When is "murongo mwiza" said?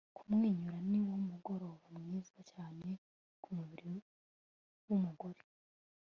1.27-2.37